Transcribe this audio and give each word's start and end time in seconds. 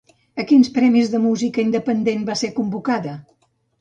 A 0.43 0.45
quins 0.51 0.69
premis 0.77 1.11
de 1.15 1.21
música 1.27 1.61
independent 1.65 2.27
va 2.31 2.39
ser 2.41 2.51
convocada? 2.59 3.15